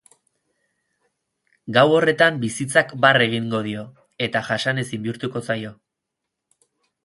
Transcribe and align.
Gau 1.77 1.83
horretan 1.97 2.41
bizitzak 2.47 2.97
barre 3.05 3.29
egingo 3.33 3.61
dio, 3.69 3.87
eta 4.29 4.45
jasanezin 4.51 5.07
bihurtuko 5.07 5.47
zaio. 5.49 5.77